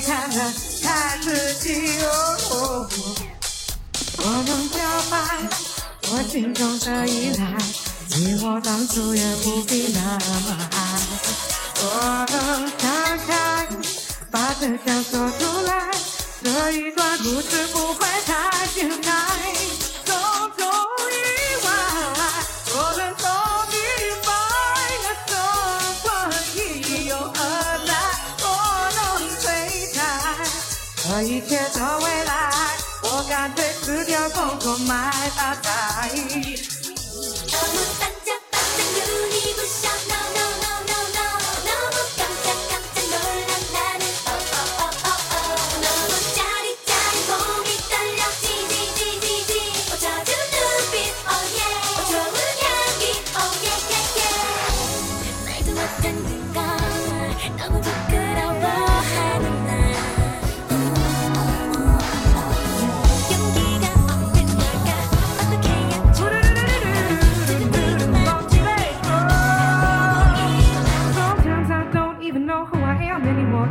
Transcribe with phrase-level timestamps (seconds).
[0.00, 1.98] 起。
[2.04, 2.88] 哦，
[4.18, 4.78] 我能表
[5.10, 5.14] 白
[6.10, 7.42] 我心中的依赖，
[8.08, 10.76] 你我当初也不必那么爱。
[11.82, 13.66] 我能敞开，
[14.30, 15.90] 把真相说出来，
[16.42, 19.33] 这一段故事不会太精彩。
[31.14, 32.50] 这一切的未来，
[33.04, 36.10] 我干脆辞掉工作买大财。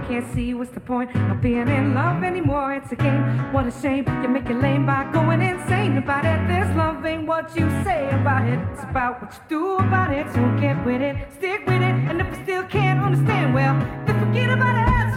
[0.08, 2.74] Can't see what's the point of being in love anymore.
[2.74, 3.54] It's a game.
[3.54, 4.06] What a shame.
[4.22, 6.40] You make it lame by going insane about it.
[6.48, 8.60] This love ain't what you say about it.
[8.74, 10.28] It's about what you do about it.
[10.34, 11.96] So get with it, stick with it.
[12.10, 13.76] And if you still can't understand, well,
[14.06, 15.13] then forget about it.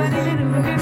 [0.00, 0.79] but a little bit.